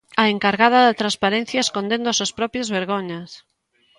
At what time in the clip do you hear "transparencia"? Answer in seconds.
1.01-1.63